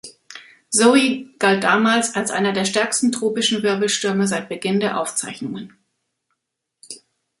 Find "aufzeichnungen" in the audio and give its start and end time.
4.99-5.77